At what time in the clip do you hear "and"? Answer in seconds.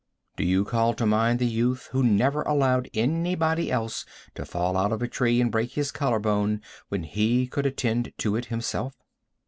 5.39-5.51